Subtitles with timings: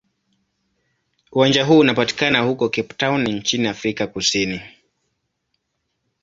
[1.31, 4.61] Uwanja huu unapatikana huko Cape Town nchini Afrika Kusini.